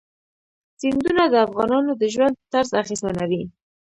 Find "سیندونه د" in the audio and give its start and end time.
0.79-1.35